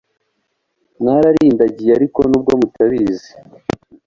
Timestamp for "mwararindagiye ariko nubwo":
0.99-2.51